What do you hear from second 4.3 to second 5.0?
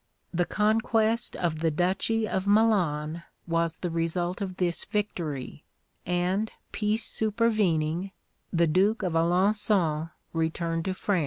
of this